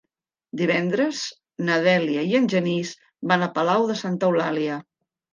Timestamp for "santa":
3.99-4.31